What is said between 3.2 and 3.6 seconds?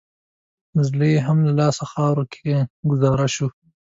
شو.